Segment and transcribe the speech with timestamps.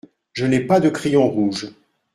[0.33, 1.67] Je n’ai pas de crayon rouge.